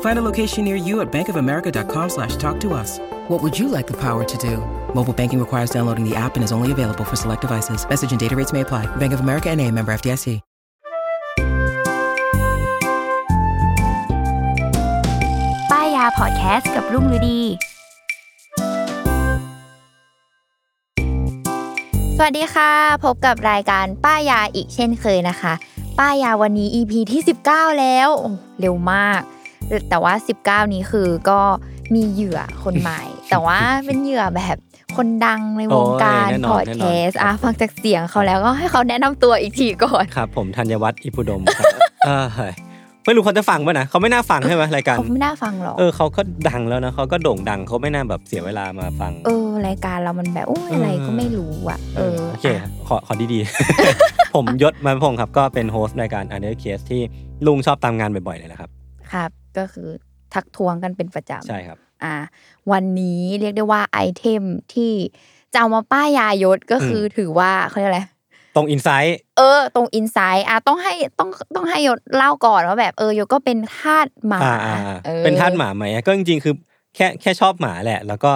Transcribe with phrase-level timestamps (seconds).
[0.00, 2.98] Find a location near you at bankofamerica.com slash talk to us.
[3.28, 4.56] What would you like the power to do?
[4.92, 7.88] Mobile banking requires downloading the app and is only available for select devices.
[7.88, 8.86] Message and data rates may apply.
[8.96, 10.40] Bank of America and a member FDIC.
[15.70, 17.40] ป้ายยาพอดแคสต์กับรุ่งฤดี
[22.16, 22.70] สวัสดีค่ะ
[23.04, 25.52] พบกับรายการป้ายยาอีกเช่นเคยนะคะ
[25.98, 29.22] ป้ายยาวันนี้ EP ที่ 19 แล้วโอ้เร็วมาก
[29.90, 31.40] แต่ว่า 19 นี้คือก็
[31.94, 34.56] มีเหยื่อคนใหม่ แต่ว่าเป็นเหยื่อแบบ
[34.96, 41.64] คนดังในวงการโอ้ยแน่นอนพอดแคสต์อะฟังจากเสียงเขาแล้วก็ให้เขาแนะนำตัวอีกทีก่อนครับ ผมธัญวัฒน์อิพุดมครับ
[42.06, 42.26] เออ
[43.08, 57.02] ไม่รู้เขาจะฟังป่ะนะเขาไม่น่าฟังใช่ไหมรายการเขาไม่น่าฟังหรอกเออเขาก็ดังแล้วนะเขาก็โด่งดังเขาไม่น่าแบบเสียเวลามาฟัง เออ รายการเรามันแบบโอ้ยอะไรก็ไม่รู้อะเออโอเคอะขอขอดีๆ ผมยศมาพงศ์ครับ ก็เป็น host รายการ u n d e r Case ที่
[57.46, 58.70] ลุงชอบตามงานบ่อยๆเลยนะครับ
[59.12, 59.88] ครับ ก็คือ
[60.34, 62.14] ทักทวงกันเป็นประจำใช่ครับ อ่า
[62.72, 64.42] วันนี้เรียกได้ว่า item
[64.74, 64.92] ที่
[65.52, 68.02] จะเอามาป้ายยายศก็คืออถือว่าเขาเรียกอะไร
[68.56, 76.54] ตรง insightเออ ตรง insight อะต้องให้ต้องต้องให้ยศเล่าก่อนว่าแบบเออยศก็เป็นทาสหมาอ่าอ่าอ่าออเป็นทาสหมาไหมก็จริงๆคือ
[76.96, 78.32] แค่แค่ชอบหมาแหละ แล้วก็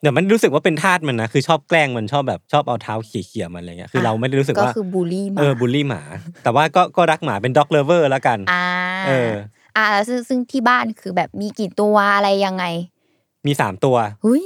[0.00, 6.02] เดี๋ยวมันรู้สึกว่าเป็นทาสมันนะคือชอบแกล้งมันชอบแบบชอบเอาเท้าเขี่ยๆมันอะไรเงี้ยคือเราไม่ได้รู้สึกก็ว่าคือบูลลี่หมาเออบูลลี่หมา
[6.42, 8.66] แต่ว่าก็ก็รักหมาเป็น dog lover แล้วกันอ่า
[9.06, 9.32] เออ
[9.76, 12.64] อ่าแล้วซึ่งซึ่งที่บ้านคือแบบมีกี่ตัวอะไรยังไง
[13.46, 14.44] มีสามตัวหุย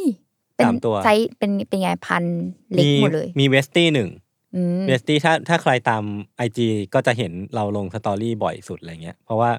[0.56, 2.38] เป็นสามตัวไซส์เป็นเป็นไงพันธุ์
[2.72, 4.08] เล็กมีหมดเลย มี Westie หนึ่ง
[4.56, 6.02] อืม Westie ถ้าถ้าใครตาม
[6.36, 9.50] IG ก็จะเห็นเราลง story บ่อยสุดอะไรเงี้ย เพราะว่า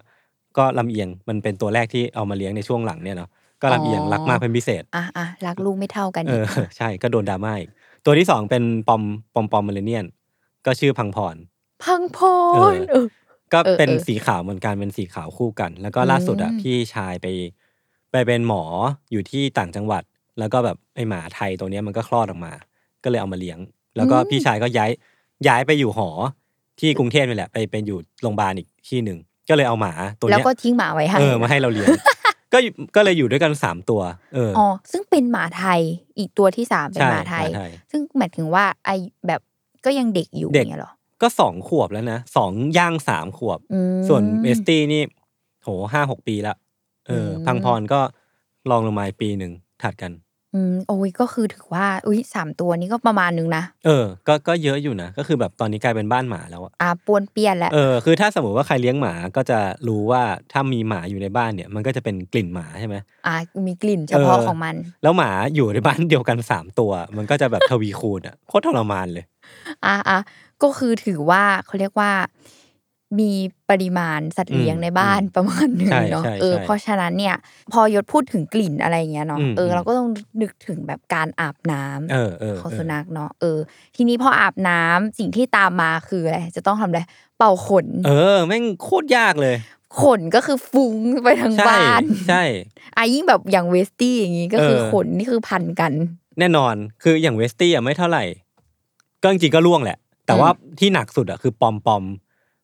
[0.58, 3.30] ก็ลำเอียงมันเป็นตัวแรกที่เอามาเลี้ยงในช่วงหลังเนี่ยเนาะ
[3.62, 7.70] ก็ลำเอียงรักมากเป็นพิเศษ อะอะรักลูกไม่เท่ากันเออีอกใช่ก็โดนดราม่าอีก
[8.06, 9.02] ตัวที่สองเป็นปอม
[9.34, 10.06] ปอมปอมเมอเรเนียน
[10.66, 11.36] ก็ชื่อพังพร
[11.84, 12.18] พังพ
[12.56, 13.06] เอรอเออ
[13.56, 17.28] ก็เออเป็นเออสีขาวเหมือนกันเป็นสีขาวคู่กัน แล้วก็ล่าสุดอะอืมพี่ชายไป
[18.12, 18.64] ไปเป็นหมอ
[19.12, 20.04] อยู่ที่ต่างจังหวัด
[20.40, 22.54] แล้วก็แบบไอหมาไทยตัวเนี้ยมันก็คลอดออกมา
[23.04, 23.60] ก็เลยเอามาเลี้ยง
[23.96, 24.92] แล้วก็พี่ชายก็ย้าย
[25.48, 26.10] ย้ายไปอยู่หอ
[26.80, 29.18] ที่กรุงเทพนี่แหละ ไปเป็นอยู่โรงพยาบาลอีกที่หนึ่ง
[29.50, 31.90] ก็เลยเอาหมาตัวแล้วเนี้ยก็ทิ้งหมาไว้ให้เออมาให้เราเลี้ยง
[32.54, 34.02] ก็อยู่ก็เลยอยู่ด้วยกันสามตัว
[34.36, 35.82] เออออ๋อซึ่งเป็นหมาไทย
[36.18, 38.92] อีกตัวที่สามเป็นใช่หมาไทยหมาไทย ซึ่งหมายถึงว่าไอ
[39.28, 39.42] แบบ
[39.86, 45.02] ก็ยังเด็กอยู่เด็กอย่างเงี้ยเหรอ ก็สองขวบแล้วนะสองย่างสามขวบอืมส่วนเอสตี้นี่
[45.64, 46.56] โหห้าหกปีละ
[47.08, 48.02] เอออมพังพรก็
[48.70, 49.52] ลองลงมาอีกปีหนึ่ง
[49.84, 50.12] ถัดกัน
[50.56, 60.22] อืมโอ้ยก็คือถือว่า อุ้ยสามตัวนี้ก็ประมาณนึงนะเออ ก็ก็เยอะอยู่นะก็คือแบบตอนนี้กลายเป็นบ้านหมาแล้วอะอ่าปวนเปี้ยนแหละเออคือถ้าสมมติว่าใครเลี้ยงหมาก็จะรู้ว่า
[60.52, 62.96] ถ้ามีหมาอยู่ในบ้านเนี่ย มันก็จะเป็นกลิ่นหมาใช่ไหม
[63.28, 63.36] อ่า
[63.68, 69.26] มีกลิ่นเฉพาะเออของมัน แล้วหมาอยู่ในบ้านเดียวกันสามตัว มันก็จะแบบทวีคูณอะโคตรทรมานเลย
[69.86, 70.20] อ่าอะ
[70.64, 72.12] ก็คือถือว่าเขาเรียกว่า
[73.20, 73.32] มี
[73.70, 77.36] ปริมาณสัตว์เลี้ยงอืมในบ้านอืมประมาณหนึงใช่เนาะใช่เออใช่เพราะฉะนั้นเนี่ย
[77.72, 80.10] พอยศพูดถึงกลิ่นอะไรอย่างเงี้ยเนาะอืมเอออมเราก็ต้อง
[80.42, 83.58] นึกถึงแบบการอาบน้ำเออเออของเออสุนัขเนาะเออ
[83.96, 87.02] ทีนี้พออาบน้ำสิ่งที่ตามมาคืออะไรจะต้องทำอะไร
[87.38, 89.56] เป่าขน เออแม่งโคตรยากเลย
[90.02, 92.44] ขนก็คือฟุ้งไปทั้งใช่บ้าน ใช่
[92.98, 95.92] อะยิ่งแบบอย่างเวสตี้อย่างงี้ก็คือเออขนนี่คือพันกัน
[96.40, 98.24] แน่นอนคืออย่างเวสตี้อะไม่เท่าไหร่
[99.24, 100.50] ก็จริงๆก็ล่วงแหละ แต่ว่า
[100.80, 102.04] ที่หนักสุดอะคือปอมปอม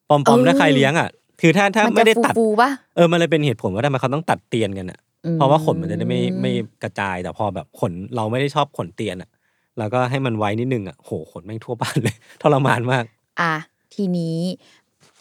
[0.10, 1.10] ปอมปอมเออถ้าใครเลี้ยงอะ
[1.42, 6.52] คือถ้าถ้ามันไม่จะได้ตัดฟูๆปะเออมันเลยเป็นเหตุผลว่าทำไมเขาต้องตัดเตียนกันอะอืมเพราะว่าขนมันจะได้ไม่ไม่
[6.84, 9.30] กระจายแต่พอแบบขนเราไม่ได้ชอบขนเตียนอะ
[9.78, 13.04] แล้วก็ให้มันไว้นิดนึงอะโหขนแม่งทั่วบ้านเลยทรมานมาก
[13.42, 13.54] อะ
[13.96, 14.38] ทีนี้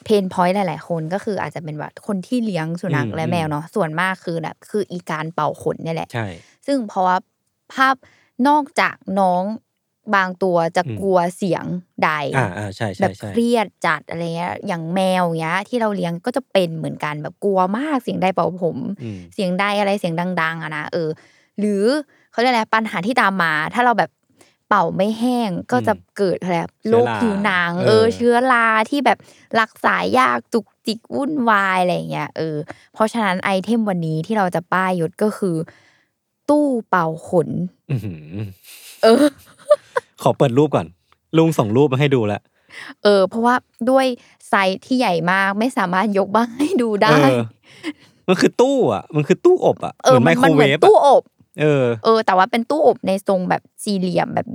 [0.04, 6.26] เพนพอยต์หลาย ๆ คนก็คืออาจจะเป็นว่าคนที่เลี้ยงสุนัขอืมและแมวเนาะส่วนมากคือแบบคืออีการเป่าขนเนี่ยแหละใช่
[6.66, 7.16] ซึ่งเพราะว่า
[7.74, 7.94] ภาพ
[8.48, 9.42] นอกจากน้อง
[10.14, 11.64] บางตัวจะอืมกลัวเสียง
[12.04, 21.08] ใดอ่าอ่าใช่แบใช่บใช่เครียดจัดอะไรเงี้ยอย่างแมวเงี้ย ที่เราเลี้ยงก็จะเป็นเหมือนกันแบบกลัวมากเสียงใดเป่าผมอืมเสียงใดอะไรเสียงดัง ๆอะนะเออ
[21.58, 21.84] หรือ
[22.32, 24.10] เขาเรียกอะไรปัญหาที่ตามมา ถ้าเราแบบ
[24.68, 26.56] เป่าไม่แห้งก็จะเกิดอะไร
[26.88, 29.18] โรคผิวหนัง เออ เชื้อราที่แบบ
[29.60, 32.56] รักษายากจุกจิกวุ่นวายอะไรอย่างเงี้ยเออ
[32.94, 35.56] เพราะฉะนั้นไอเทมวันนี้ที่เราจะป้ายยศก็คือ
[36.48, 37.48] ตู้เป่าขน
[37.90, 38.38] อื้อหือ
[39.02, 39.24] เออ
[40.22, 40.86] ขอเปิดรูปก่อน
[41.36, 42.42] ลุงส่งรูปมาให้ดูแล้ว
[43.02, 43.54] เออ เพราะว่า
[43.90, 44.06] ด้วย
[44.48, 47.40] ไซส์ที่ใหญ่มากไม่สามารถยกบ้างให้ดูได้เออ
[48.28, 51.22] มันคือตู้อะ มันคือตู้อบอะเอเหมืออนไมมันโครมันเหเวมือนฟตู้อะอบ
[51.60, 54.46] เออ เออ แต่ว่าเป็นตู้อบในทรงแบบสี่เหลี่ยมแบบ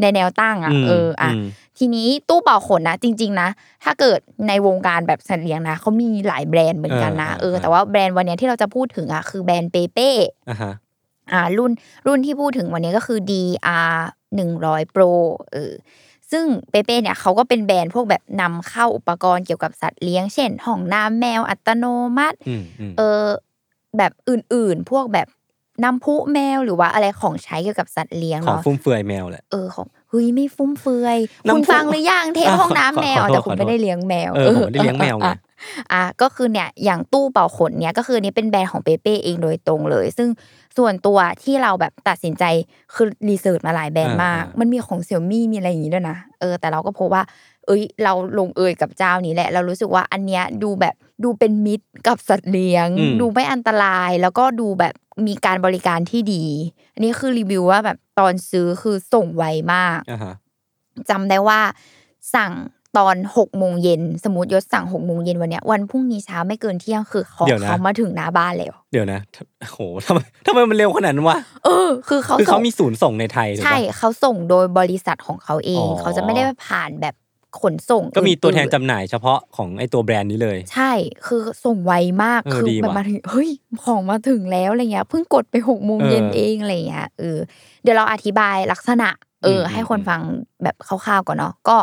[0.00, 1.44] ในแนวตั้งอะมเอออะม
[1.78, 3.48] ทีนี้ตู้เป่าขนนะจริง ๆ นะ
[3.84, 10.10] ถ้าเกิดในวงการแบบสัตว์เลี้ยงนะเขามีหลายแบรนด์เหมือนกันนะเออเออเออแต่ว่าแบรนด์วันเนี้ยที่เราจะพูดถึงอะคือแบรนด์เปเป้
[11.30, 11.72] อะฮะอ่ารุ่น
[12.06, 13.94] รุ่นที่พูดถึงวันนี้ก็คือ DR
[14.34, 15.12] หนึ่งร้อย Pro
[15.52, 15.72] เออ
[16.30, 21.84] ซึ่งเปเป้เนี่ยเขาก็เป็นแบรนด์พวกแบบนำเข้าอุปกรณ์เกี่ยวกับสัตว์เลี้ยง เช่นห้องน้ำแมวอัตโน
[22.16, 23.24] มัติอืมอืมเออ
[23.98, 25.28] แบบอื่นๆ พวกแบบ
[25.82, 35.36] น้ำพุแมวหรือว่าอะไรของใช้เกี่ยวกับสัตว์เลี้ยงของเนาะฟุ่มเฟือยแมวแหละเออของเฮ้ยไม่ฟุ่มเฟือยน้ำพุคุณฟังหรือยังเทปอะห้องน้ำแมวขอโทษแต่คุณขอโทษไม่ได้เลี้ยงแมวเออผมไม่ได้เลี้ยงแมวไงอะ
[35.92, 40.28] อะก็คือเนี่ยอย่างตู้เป่าขนเนี่ยก็คืออนนี้เป็นแบรนด์ของเปเป้เองโดยตรงเลย ซึ่ง
[40.76, 42.44] ส่วนตัวที่เราแบบตัดสินใจ
[42.94, 47.22] คือรีเสิร์ชมาหลายแบรนด์มาก มันมีของเซี่ยมี่มีอะไรอย่างงี้ด้วยนะเออแต่เราก็พบว่า
[47.66, 54.94] เอ้ย เราลงเอยกับเจ้านี้แหละ เรารู้สึกว่าอันเนี้ยดูแบบดูเป็นมิตรกับสัตว์เลี้ยงอืมดูไม่อันตรายแล้วก็ดูแบบ
[55.26, 56.44] มีการบริการที่ดี
[56.94, 59.44] อันนี้คือรีวิวว่าแบบตอนซื้อคือส่งไว
[59.74, 60.34] มากอะฮะ
[61.10, 61.60] จำได้ว่า
[62.34, 62.52] สั่ง
[62.98, 69.20] ตอนหกโมงเย็นสมมติยศสั่งหกโมงเย็นวันเนี้ยวันพรุ่งนี้เช้าไม่เกินเที่ยงคือของเดี๋ยวนะเขามาถึงหน้าบ้านแล้ว เดี๋ยวนะ
[69.72, 77.14] โหทำไมทำไมมันเร็วขนาดนั้นวะเออ คือเขาคือส่เขางมีศูนย์ส่งในไทยถูกใช่ปะเขาส่งโดยบริษัทของเขาเองอ๋อเขาจะไม่ได้ผ่านแบบ
[77.60, 80.92] ขนส่ง ก็มีตัวแทนอื่ๆจำหน่ายเฉพาะของไอตัวแบรนด์นี้เลย ใช่
[81.26, 81.92] คือส่งไว
[82.24, 83.50] มากเออคือดีแบบว่ะมาถึงเฮ้ย
[83.84, 87.38] ของมาถึงแล้วอะไรเงี้ยเพิ่งกดไปหกโมงเย็นเออเองอะไรเงี้ยเออ
[87.82, 89.08] เดี๋ยวเราอธิบายลักษณะ
[89.42, 90.20] เอออมให้คนอืมฟัง
[90.62, 91.76] แบบคร่าวๆก่อนเนาะก็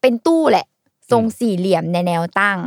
[0.00, 0.66] เป็นตู้แหละ
[1.10, 2.58] ทรงสี่เหลี่ยมในแนวตั้ง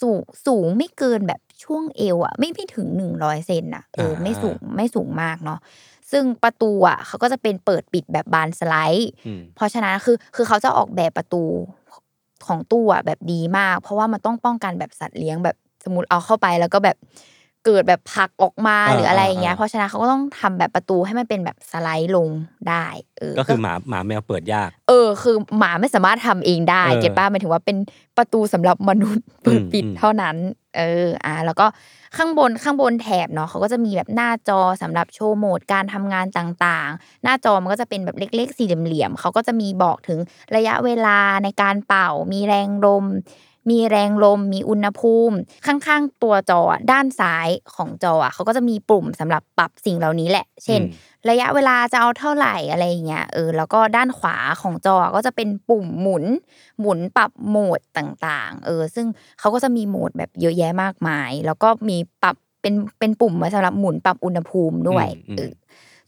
[0.00, 5.58] สูงสูงไม่เกินแบบช่วงเอวอะ ไม่ไม่ถึงหนึ่งร้อยเซนอะเออไม่สูงไม่สูงมากเนาะ
[6.10, 11.42] ซึ่งประตูอะเขาก็จะเป็นเปิดปิดแบบบานสไลด์อืมเพราะฉะนั้นคือคือเขาจะออกแบบประตู
[12.46, 16.96] ของตู้อะแบบดีมาก เพราะว่ามันต้องป้องกันแบบสัตว์เลี้ยงแบบสมมติเอาเข้าไปแล้วก็แบบ
[17.64, 22.28] เกิดแบบผลักออกมาอ่าหรืออะไรอย่างเงี้ยอ่าเพราะฉะนั้นเขาก็ต้องทำแบบประตูให้มันเป็นแบบสไลด์ลง
[22.68, 22.86] ได้
[23.18, 27.76] เออก็คือหมาหมาแมวเปิดยาก เออ คือหมาไม่สามารถทำเองได้เออเก็ตป้าหมายถึงว่าเป็น
[28.18, 30.36] ประตูสำหรับมนุษย์เปิดอืมปิดอืมเท่านั้น
[30.76, 31.66] เอออ่าแล้วก็
[32.16, 40.18] ข้างบนข้างบนแถบเนาะเขาก็จะมีแบบหน้าจอสำหรับโชว์โหมดการทำงานต่างๆ หน้าจอมันก็จะเป็นแบบเล็ก ๆ สี่เหลี่ยมๆเขาก็จะมีบอกถึง
[40.56, 43.04] ระยะเวลาในการเป่ามีแรงลม
[43.70, 45.36] มีแรงลม มีอุณหภูมิ
[45.66, 56.24] ข้างๆ ตัวจออะด้านซ้ายของจออะเขาก็จะมีปุ่มสำหรับปรับสิ่งเหล่านี้แหละ เช่นอืมระยะเวลาจะเอาเท่าไหร่อะไรอย่างเงี้ยเออแล้วก็ด้านขวาของจอก็จะเป็นปุ่มหมุน
[56.80, 59.06] หมุนปรับโหมดต่างๆเออซึ่ง
[59.38, 65.52] เขาก็จะมีโหมดแบบเยอะแยะมากมาย แล้วก็มีปรับเป็นเป็นปุ่มไว้สำหรับหมุนปรับอุณหภูมิด้วยอืมเออ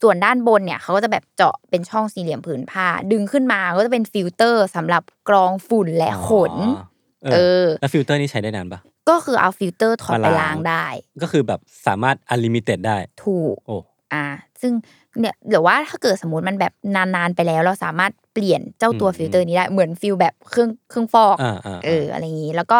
[0.02, 6.89] ส่วนด้านบนเนี่ยเขาก็จะแบบเจาะเป็นช่องสี่เหลี่ยมผืนผ้า ดึงขึ้นมาก็จะเป็นฟิลเตอร์สำหรับกรองฝุ่นและขนอ๋อ
[7.32, 10.86] เออ แล้วฟิลเตอร์นี่ใช้ได้นานปะก็คือเอาฟิลเตอร์ถอดไปมาล้างล้างได้
[11.22, 13.76] ก็คือแบบสามารถ unlimited ได้ ถูกโอ้
[14.12, 14.24] อ่า
[14.60, 14.72] ซึ่ง
[15.20, 22.78] เนี่ยหรือว่าถ้าเกิดสมมติมันแบบนานๆไปแล้ว เราสามารถเปลี่ยนเจ้าตัวอืมฟิลเตอร์นี้ได้เหมือน feel แบบเครื่องเครื่องฟอกอ่าอ่าเอออะไรอย่างนี้ แล้วก็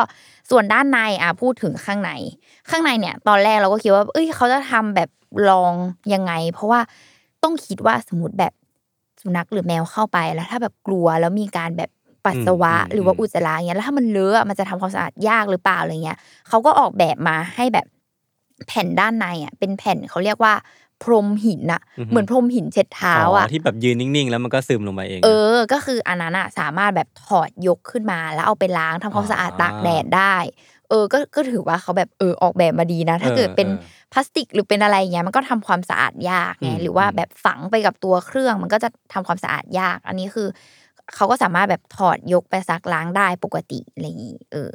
[0.51, 2.11] ส่วนด้านในอะพูดถึงข้างใน
[2.71, 5.09] ข้างในเนี่ย ตอนแรกเราก็คิดว่า เอ้ยเขาจะทำแบบ
[5.51, 5.73] ลอง
[6.15, 6.81] ยังไง เพราะว่า
[7.43, 8.53] ต้องคิดว่าสมมติแบบ
[9.21, 11.91] สุนัขหรือแมวเข้าไปแล้ว ถ้าแบบกลัวแล้วมีการแบบ
[12.25, 17.87] ปัสสาวะอืมหรือว่าอืมอุจจาระอย่างเงี้ยแล้วถ้ามันเลอะอะมันจะทำความสะอาดยากหรือเปล่าอะไรเงี้ยเขาก็ออกแบบมาให้แบบ
[18.67, 20.55] แผ่นด้านในอะเป็นแผ่นเขาเรียกว่า
[21.03, 30.37] พรมหินอะเหมือนพรมหินเช็ดเท้าอะที่แบบยืนนิ่งๆ แล้วมันก็ซึมลงไปเอง เออ ก็คืออันนั้นอะสามารถแบบถอดยกขึ้นมา แล้วเอาไปล้างทำความสะอาดอ่าตากแดดได้
[30.89, 40.49] เออ ก็ก็ถือว่าเขาแบบเออออกแบบมาดีนะ ถ้าเออเกิดเป็นเออพลาสติกหรือเป็นอะไรเงี้ยมันก็ทำความสะอาดยากไงอืมหรือว่าอืมแบบฝังไปกับตัวเครื่องมันก็จะทำความสะอาดยาก อันนี้คือ
[41.15, 44.71] เขาก็สามารถแบบถอดยกไปซักล้างได้ปกติอะไรอย่างงี้เออ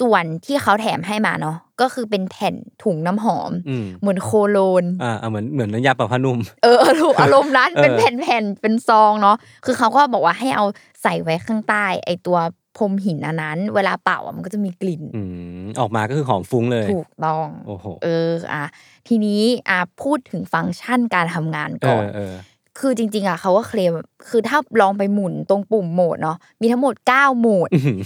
[0.00, 10.64] ส่วนที่เขาแถมให้มาเนาะก็คือเป็นแผ่นถุงน้ำหอมอืมเหมือนโคโลนอ่าอ่าเหมือนเหมือนน้ำยาปรับผ้านุ่มเอออารมณ์อารมณ์นั้นเออเป็นแผ่นๆเป็นซองเนาะคือเขาก็บอกว่าให้เอา
[11.02, 12.38] ใส่ไว้ข้างใต้ ไอตัว
[12.76, 15.22] พรมหินอันนั้น เวลาเป่าอะมันก็จะมีกลิ่นอื
[15.64, 18.64] มออกมาก็คือหอมฟุ้งเลย ถูกต้องโอ้โหเอออะ
[19.08, 22.34] ทีนี้อะพูดถึงฟังก์ชันการทำงานเอก่ออนเออ
[22.78, 23.92] คือจริง ๆอะเขาก็เคลม
[24.28, 27.98] คือถ้าลองไปหมุนตรงปุ่มโหมดเนาะมีทั้งหมด9โหมดอื้อหือ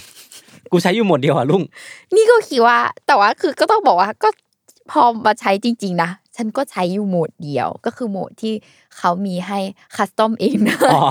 [0.73, 1.63] กูใช้อยู่หมดเดียวอะลุง
[2.15, 4.29] นี่ก็คิดว่า แต่ว่าคือก็ต้องบอกว่าก็
[4.91, 8.55] พอมาใช้จริง ๆ นะ ฉันก็ใช้อยู่โหมดเดียว ก็คือโหมดที่
[8.99, 9.59] เขามีให้
[9.97, 11.03] custom เองนะอ๋อ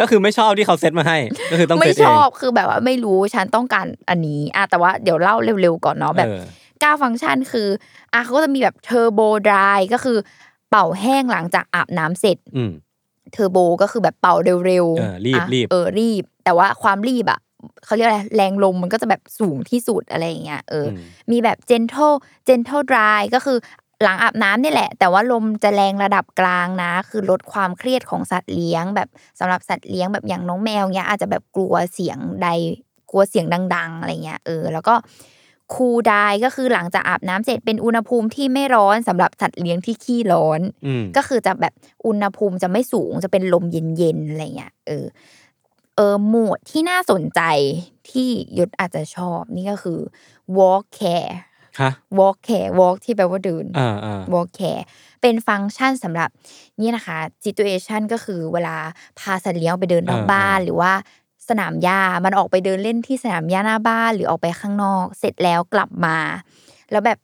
[0.00, 1.18] ก็คือไม่ชอบที่เขาเซตมาให้
[1.50, 6.42] ก็คือต้องไม่เซตเอชอบคือแบบว่าไม่รู้ฉันต้องการอันนี้อะแต่ว่าเดี๋ยวเล่าเร็วๆก่อนเนาะแบบเออ
[6.82, 7.68] ก้าฟังก์ชันคือ
[8.12, 10.18] อะเขาก็จะมีแบบ Turbo Dry ก็คือ
[10.70, 12.72] เป่าแห้งหลังจากอาบน้ำเสร็จอืม
[13.34, 17.40] เทอร์โบก็คือแบบเป่าเร็วเออรีบะรีบเออรีบ แต่ว่าความรีบอะ
[17.84, 20.98] เขาเรียกอะไรแรงลมมันก็จะแบบสูงที่สุดอะไรอย่างเงี้ยเอออม
[21.30, 22.16] มีแบบ gentle
[22.48, 23.58] gentle dry ก็คือ
[24.02, 32.48] หลังอาบน้ำนี่แหละ แต่ว่าลมจะแรงระดับกลางนะ คือลดความเครียดของสัตว์เลี้ยง แบบสำหรับสัตว์เลี้ยงแบบอย่างน้องแมวเนี้ยอาจจะแบบกลัวเสียงใด
[33.10, 34.94] กลัวเสียงดัง ๆอะไรเงี้ยเออ แล้วก็
[35.74, 41.72] คูลดายก็คือหลังจากอาบน้ำเสร็จเป็นอุณหภูมิที่ไม่ร้อนสำหรับสัตว์เลี้ยงที่ขี้ร้อนอืมก็คือจะแบบ
[42.06, 45.06] อุณหภูมิจะไม่สูงจะเป็นลมเย็นๆอะไรเงี้ยเออ
[45.96, 47.40] เออโหมดที่น่าสนใจ
[48.10, 48.28] ที่
[48.58, 50.00] ยศอาจจะชอบนี่ก็คือ
[50.58, 51.34] walk care
[51.80, 54.82] ฮะ walk care walk ที่แปลว่าเดินอ่าอ่า walk care
[55.22, 56.30] เป็นฟังก์ชันสำหรับ
[56.80, 58.76] นี่นะคะ situation ก็คือเวลา
[59.18, 60.92] พาสัตว์เลี้ยงออกไปเดินนอกอ่าบ้านหรือว่า
[61.48, 66.16] สนามหญ้ามันออกไปเดินเล่นที่สนามหญ้าหน้าบ้านหรือออกไปข้างนอก เสร็จแล้วกลับมา
[66.90, 67.18] แล้วแบบ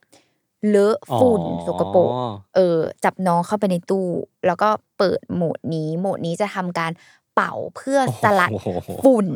[0.69, 2.11] เลอะฝุ่นอ๋อสกปรก
[2.55, 4.07] เออ จับน้องเข้าไปในตู้
[4.47, 6.93] แล้วก็เปิดโหมดนี้โหมดนี้จะทำการ
[7.35, 8.69] เป่าเพื่อสลัดโอ้โห
[9.05, 9.27] ฝุ่น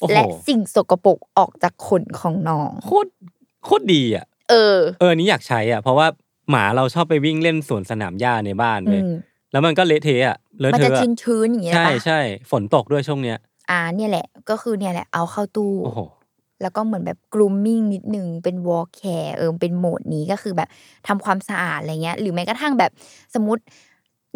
[0.00, 3.10] โอ้โหและสิ่งสกปรกออกจากขนของน้องโคตร
[3.64, 6.06] โคตรดีอะเออ เอออันนี้อยากใช้อะ เพราะว่า
[6.50, 9.12] หมาเราชอบไปวิ่งเล่นสวนสนามหญ้าในบ้านอืเลยม
[9.52, 16.00] แล้วมันก็เละเทะอะเลอะมันเทจะอะชื้นชื้นๆอย่างเงี้ยใช่ปะใช่ฝนตกด้วยช่วงเนี้ย อ่าเนี่ยแหละ ก็คือเนี่ยแหละเอาเข้าตู้ โอ้โห
[16.62, 20.68] แล้วก็เหมือนแบบ grooming นิดนึงเป็น walk care เออเป็นโหมดนี้ก็คือแบบ
[21.06, 22.90] ทำความสะอาดอะไรเงี้ย หรือแม้กระทั่งแบบ
[23.34, 23.62] สมมติ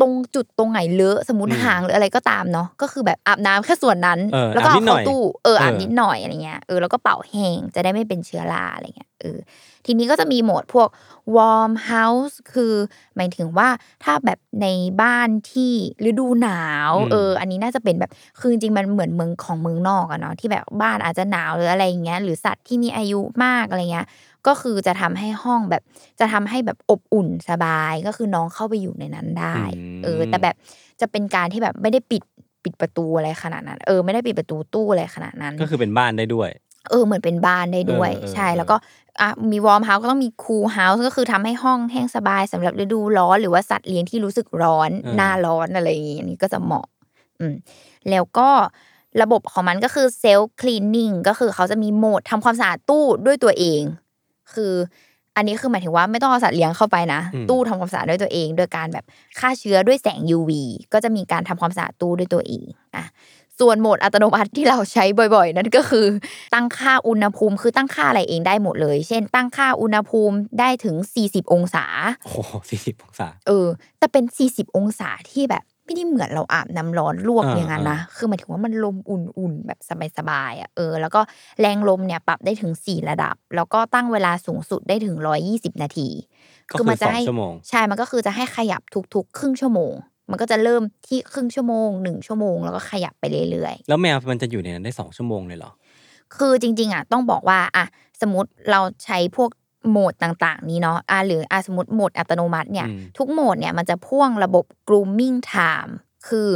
[0.00, 9.38] ตรงจุดตรงไหนเลอะสมมติอืมหางหรืออะไรก็ตามเนาะก็คือแบบอาบน้ำแค่ส่วนนั้นเออแล้วก็อาบนิเอาดหน่อยเข้าตู้เอออาบเออนิดหน่อยอะไรเงี้ยเออแล้วก็เป่าแห้งจะได้ไม่เป็นเชื้อราอะไรเงี้ยเออ
[9.86, 10.88] ทีนี้ก็จะมีโหมดพวก
[11.36, 12.74] warm house คือ
[13.16, 13.68] หมายถึงว่า
[14.04, 14.66] ถ้าแบบใน
[15.02, 15.72] บ้านที่
[16.08, 24.06] ฤดูหนาวอืมเออ อันนี้น่าจะเป็นแบบคือจริงๆมันเหมือนเมืองของเมืองนอกอะเนาะที่แบบบ้านอาจจะหนาวหรืออะไรอย่างเงี้ยหรือสัตว์ที่มีอายุมากอะไรเงี้ย
[24.46, 25.82] ก็คือจะทำให้ห้องแบบ
[26.20, 30.54] จะทำให้แบบอบอุ่นสบายก็คือน้องเข้าไปอยู่ในนั้นได้อืมเออ แต่แบบ
[31.00, 32.22] จะเป็นการที่แบบไม่ได้ปิด
[32.64, 36.50] ปิดประตูอะไรขนาดนั้น เออไม่ได้ปิดประตูตู้อะไรขนาดนั้น ก็คือเป็นบ้านได้ด้วย
[36.90, 38.76] เออเหมือนเป็นบ้านได้ด้วยเออเออใช่เออแล้วก็
[39.20, 46.86] อะมี Warm House ก็ต้องมี Cool House ก็คือทำให้ห้องแห้งสบายสำหรับฤดูร้อนหรือว่าสัตว์เลี้ยงที่รู้สึกร้อนหน้าร้อนอะไรอย่างงี้อันนี้ก็จะเหมาะ
[47.40, 47.54] อืม
[48.10, 48.48] แล้วก็
[49.22, 53.82] ระบบของมันก็คือ Self Cleaning ก็คือเขาจะมีโหมดทำความสะอาดตู้ด้วยตัวเอง
[54.54, 54.72] คือ
[55.36, 59.04] อันนี้คือหมายถึงว่าไม่ต้องเอาสัตว์เลี้ยงเข้าไปนะอืมตู้ทำความสะอาดด้วยตัวเอง โดยการแบบ
[59.38, 60.50] ฆ่าเชื้อด้วยแสง UV
[60.92, 62.64] ก็จะมีการทำความสะอาดตู้ด้วยตัวเอง
[62.96, 63.06] อะ
[63.60, 66.06] ส่วนโหมดอัตโนมัติที่เราใช้บ่อยๆ นั่นก็คือ
[66.54, 71.84] ตั้งค่าอุณหภูมิคือตั้งค่าอะไรเองได้หมดเลย เช่น ตั้งค่าอุณหภูมิได้ถึง 40 องศา
[72.24, 73.66] โอ้โหสี่สิบองศา เออ
[73.98, 79.78] แต่เป็น 40 องศาที่แบบ ไม่ได้เหมือนเราอาบน้ำร้อนลวกอ่าอย่างนั้นนะคือหมายถึงว่ามันลมอุ่นๆแบบ
[80.18, 81.20] สบายๆอะเออ แล้วก็
[81.60, 86.08] แรงลมเนี่ยปรับได้ถึง4ระดับ แล้วก็ตั้งเวลาสูงสุดได้ถึง120นาที
[86.72, 88.82] ก็คือมัจะสองให้ชั่วโมงใช่มันก็คือจะให้ขยับ
[89.14, 89.92] ทุกๆ ครึ่งชั่วโมง
[90.30, 95.72] มันก็จะเริ่มที่ครึ่งชั่วโมงหนึ่งชั่วโมงแล้วก็ขยับไปเรื่อยๆแล้วแมวมันจะอยู่ในนั้นได้สองชั่วโมงเลยเหรอ
[96.36, 97.84] คือจริงๆอะต้องบอกว่าอะ
[98.20, 99.50] สมมติเราใช้พวก
[99.90, 105.92] โหมดต่างๆ นี้เนาะอะหรืออะสมมติโหมดอัตโนมัติเนี่ยอืมทุกโหมดเนี่ยมันจะพ่วงระบบ grooming time
[106.28, 106.48] คือ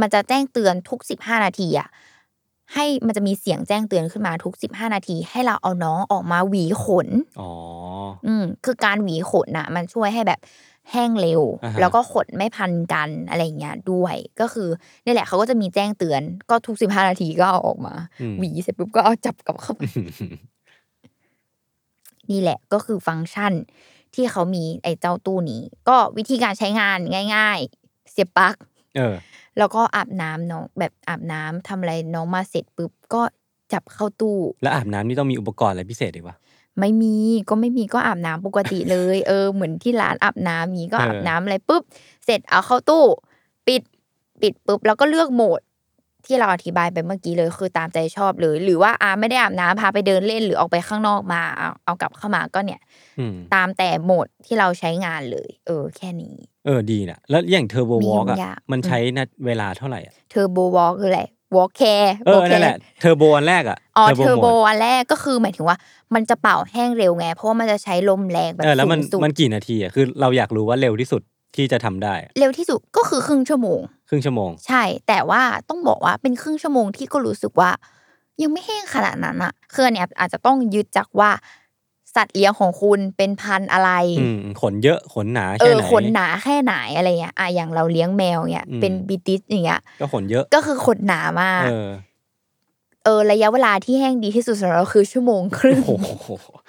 [0.00, 1.88] มันจะแจ้งเตือนทุก 15 นาทีอะ
[2.74, 7.08] ให้มันจะมีเสียงแจ้งเตือนขึ้นมาทุก 15 นาที ให้เราเอาน้องออกมาหวีขน
[7.40, 7.50] อ๋อ
[8.26, 10.40] อืม คือการหวีขนน่ะ มันช่วยให้แบบ
[10.90, 14.68] แห้งเร็วอ่าฮะแล้วก็ขนไม่พันกันอะไรอย่างเงี้ยด้วย ก็คือ
[15.04, 19.82] นี่แหละเขาก็จะมีแจ้งเตือน ก็ทุก 15 นาทีก็เอาออกมาอืมหวีเสร็จปุ๊บก็เอาจับกลับเข้าไป
[22.32, 23.52] นี่แหละก็คือฟังก์ชัน
[24.14, 26.98] ที่เขามีไอ้เจ้าตู้นี้ ก็วิธีการใช้งาน
[27.34, 28.54] ง่าย ๆ เสียบปลั๊ก
[28.96, 29.14] เออ
[29.58, 33.22] แล้วก็อาบน้ำน้องแบบอาบน้ำทำอะไรน้องมาเสร็จปุ๊บก็
[33.72, 36.36] จับเข้าตู้ แล้วอาบน้ำนี่ต้องมีอุปกรณ์อะไรพิเศษอีกปะ
[36.78, 37.16] ไม่มี
[37.48, 41.82] ก็ไม่มีก็อาบน้ำปกติเลย เออเหมือนที่ร้านอาบน้ำนี้ก็เออออาบน้ำอะไรปุ๊บ
[42.24, 43.04] เสร็จเอาเข้าตู้
[43.66, 43.82] ปิด
[44.40, 45.60] ปิดปุ๊บแล้วก็เลือกโหมด
[46.26, 52.80] ที่เราอธิบายไปเมื่อกี้เลยคือตามใจชอบเลย หรือว่าอาไม่ได้อาบน้ำพาไปเดินเล่นหรือออกไปข้างนอกมาเอาเอากลับเข้ามาก็เนี่ย
[53.18, 56.34] อืมตามแต่โหมดที่เราใช้งานเลย เออ แค่นี้
[56.66, 61.22] เออดีนะแล้วอย่างเทอร์โบไม่วอล์กยุ่อะงยากมันใช้นะเวลาเท่าไหร่อะเทอร์โบวอลคืออะไร
[61.54, 65.76] วอลแคร์เออนั่นแหละเทอร์โบอันแรกอะอ๋อเทอร์โบโหมดอันแรกก็คือหมายถึงว่า
[66.14, 71.22] มันจะเป่าแห้งเร็วไงเพราะว่ามันจะใช้ลมแรงแบบเออแล้วมันสูงสุดมันกี่นาทีอะคือเราอยากรู้ว่าเร็วที่สุด
[71.56, 77.70] ที่จะทำได้อะเร็วที่สุดก็คือครึ่งชั่วโมง ครึ่งชั่วโมง ใช่ แต่ว่าต้องบอกว่าเป็นครึ่งชั่วโมงที่ก็รู้สึกว่า
[78.42, 81.30] ยังไม่แห้งขนาดนั้นอะคืออนเนี่ยอาจจะต้องยึดจากว่า
[82.14, 91.62] สัตว์เลี้ยงของคุณเป็นพันธุ์อะไรอืมขนเยอะขนหนาเอแค่อไหนขนหนาแค่ไหนอะไรเงี้ยอะอย่างเราเลี้ยงแมวเนี่ยอืมเป็นบิติสอย่างเงี้ยก็ขนเยอะก็คือขนหนามาก
[93.04, 96.28] เออเออระยะเวลาที่แห้งดีที่สุดสำหรับเราคือชั่วโมงครึ่งโอ้โห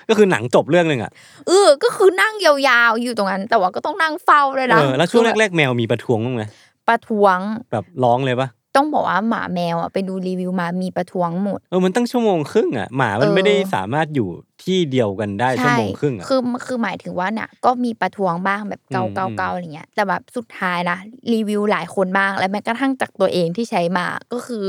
[0.10, 1.12] ก็คือหนังจบเรื่องหนึ่งอะ
[1.48, 2.54] เออก็คือนั่งยา
[2.90, 7.38] วๆอยู่ตรงนั้น แต่ว่าก็ต้องนั่งเฝ้าเลยเอนะอแล้วช่วงแรกๆแมวมีประท้วงบ้างไหมๆประท้วง
[7.72, 14.30] แบบร้องเลยปะต้องบอกว่าหมาแมวอะไปดูรีวิวมามีประท้วงหมดเออมันตั้งชั่วโมงครึ่งอะหมามันเออไม่ได้สามารถอยู่
[14.64, 20.98] ที่เดียวกันได้ชั่วโมงครึ่งอะคือคือหมายถึงว่าเนี่ยก็มีประท้วงบ้างแบบเกาอืมเกาอืมเกาอะไรเงี้ยแต่แบบสุดท้ายนะ
[21.34, 24.64] รีวิวหลายคนบ้างและแม้กระทั่งจากตัวเองที่ใช้มาก็คือ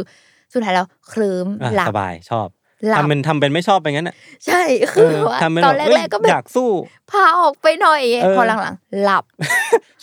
[0.53, 2.49] สุดท้ายแล้วเคลิ้มอะหลับสบายชอบ
[2.89, 4.15] หลับทำเป็นทำเป็นไม่ชอบไปงั้นอะ
[4.47, 4.63] ใช่
[4.93, 6.71] คือว่าทำเป็นตอนบบแรเอ้ยกๆก็แบอบยากสู้
[7.11, 9.25] พาออกไปหน่อยเออพอหลังๆหลับ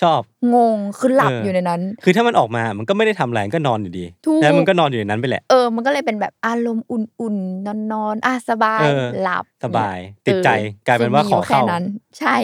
[0.01, 0.21] ชอบ
[0.53, 10.53] งงคือหลับเออออยู่ในนั้น คือถ้ามันออกมามันก็ไม่ได้ทำอะไรก็นอนอยู่ดีถูกแล้วมันก็นอนอยู่ในนั้นไปแหละเออมันก็เลยเป็นแบบอารมณ์อุ่นๆนอนๆอะสบายเออหลับสบายนี่ติดใจอ
[10.85, 11.83] อกลายเป็นว่าคืขอมียู่แค่เข้านั้น
[12.19, 12.35] ใช่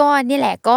[0.00, 0.76] ก็นี่แหละก็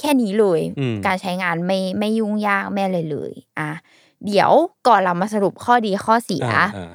[0.00, 3.70] แค่นี้เลยอืมการใช้งานไม่ไม่ยุ่งยากไม่เลยเลย อะ
[4.26, 4.52] เดี๋ยว
[4.88, 6.92] ก่อนเรามาสรุปข้อดีข้อเสียอ่าอ่า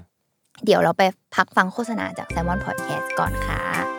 [0.66, 1.04] เดี๋ยวเราไป
[1.36, 3.99] พักฟังโฆษณาจาก s ซ l m o n Podcast ก่อนค่ะ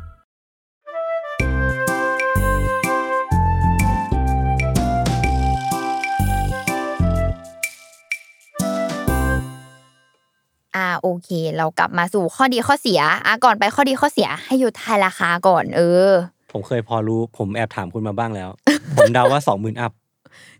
[11.01, 16.11] โอเค เรากลับมาสู่ข้อดีข้อเสียอะก่อนไปข้อดีข้อเสียให้หยุดทายราคาก่อน เออ
[16.51, 18.49] ผมเคยพอรู้ผมแอบถามคุณมาบ้างแล้ว
[18.97, 19.91] ผมเดาว่าสองหมื่นอัพ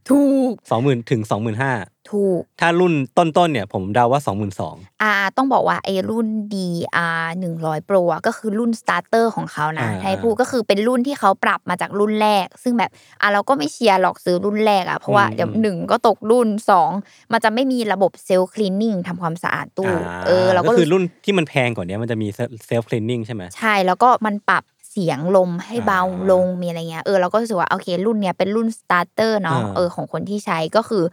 [0.10, 1.72] ถูกสองหมื่นถึงสองหมื่นห้า
[2.12, 7.24] ถูก ถ้ารุ่นต้นๆเนี่ย ผมเดาว่าสองหมื่นสองอ่า ต้องบอกว่าไอ้รุ่น DR
[7.58, 16.92] 100 Pro อะก็คือรุ่น starter ของเขานะอ่าให้พูดก็คือเป็นรุ่นที่เขาปรับมาจากรุ่นแรก ซึ่งแบบอะเราก็ไม่เชียร์หรอกซื้อรุ่นแรกอะเพราะว่าอืมเดี๋ยวหนึ่งก็ตกรุ่นสอง
[17.32, 19.92] มันจะไม่มีระบบ self-cleaning ทำความสะอาดตู้
[20.26, 22.28] เออเราก็ก็คือรู้รุ่นที่มันแพงกว่านี้มันจะมี
[22.68, 31.04] self-cleaning ใช่ไหมใช่แล้วก็มันปรับ เสียงลมให้เบาอ่าลงมีอะไรเงี้ยเออเราก็รู้สึกว่าโอเครุ่นเนี้ยเป็นรุ่น starter เนาะอ่าเออของคนที่ใช้ก็คือ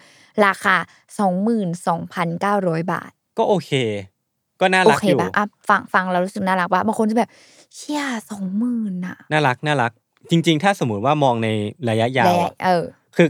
[0.46, 0.76] ราคา
[1.98, 3.70] 22,900บาท ก็โอเค
[4.60, 7.30] ก็น่าโอรักเคอยู่ปะอะฟังฟังเรารู้สึกน่ารักปะบางคนจะแบบ
[7.74, 9.92] เชี่ยสองหมื่นอะน่ารักน่ารัก
[10.30, 11.48] จริง ๆ ถ้าสมมติว่ามองใน
[11.88, 12.84] ระยะยาวและอะเออ
[13.16, 13.28] คือ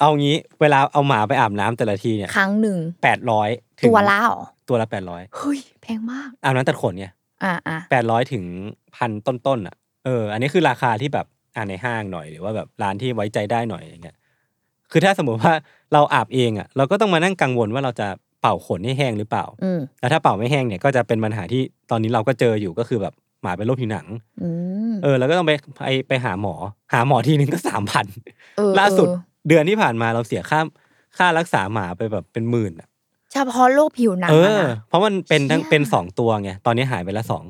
[0.00, 3.48] เอางี้เวลาเอาหมาไปอาบน้ำแต่ละทีเนี่ยครั้งหนึ่งแปดร้อย
[3.86, 7.06] ตัวละเหรอตัวละแปดร้อยเฮ้ยแพงมากอาบน้ำตัดขนไง
[7.44, 8.44] อ่าอ่าแปดร้อยถึง
[8.96, 14.16] พันต้นๆอะ เออ อันนี้คือราคาที่แบบอ่าในห้างหน่อยหรือว่าแบบร้านที่ไว้ใจได้หน่อยอย่างเงี้ย
[14.90, 15.54] คือถ้าสมมติว่า
[15.92, 18.08] เราอาบเองอะ เราก็ต้องมานั่งกังวลว่าเราจะ
[18.40, 24.06] เป่าขนให้แห้งหรือเปล่าอืมแล้วถ้าเป่าไม่แห้งเนี่ยก็จะเป็นปัญหาที่ตอนนี้เราก็เจออยู่ก็คือแบบหมาเป็นโรคผิวหนัง
[24.42, 24.48] อื
[24.90, 26.54] มเออ แล้วก็ต้องไปไปไปหาหมอ
[26.92, 28.06] หาหมอทีนึงก็สามพัน
[28.56, 30.60] เออล่าสุดเออเดือนที่ผ่านมาเราเสียค่า
[31.18, 32.88] ค่ารักษาหมาไปแบบเป็นหมื่นอะ
[33.32, 37.44] เฉพาะโรคผิวหนังเออะอนะเพราะมันเป็นทั้งเชี่ยเป็นสองตัวไง ตอนนี้หายไปละสอง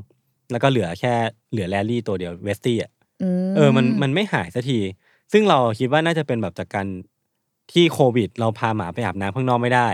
[0.51, 1.13] แล้วก็เหลือแค่
[1.53, 2.91] เหลือแรลลี่ตัวเดียวเวสตี้อะ
[3.49, 4.79] มเออมันมันไม่หายสักที
[5.33, 6.87] ซึ่งเราคิดว่าน่าจะเป็นแบบจากการ
[7.73, 9.89] ที่โควิด เราพาหมาไปอาบน้ำข้างนอกไม่ได้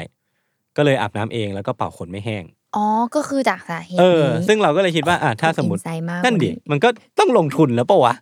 [0.76, 2.44] ก็เลยอาบน้ำเองแล้วก็เป่าขนไม่แห้ง
[2.76, 6.88] อ๋อ ก็คือจากสาเหตุเออนี้ซึ่งเราก็เลยคิดว่าอะถ้าสมมติอินไซต์มากนั่นดิกว่านี้มันก็
[7.18, 8.14] ต้องลงทุนแล้วปะวะ